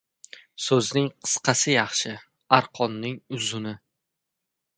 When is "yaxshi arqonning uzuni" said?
1.75-3.77